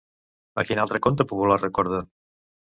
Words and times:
A 0.61 0.63
quin 0.69 0.81
altre 0.85 1.03
conte 1.09 1.29
popular 1.33 1.61
recorda? 1.63 2.05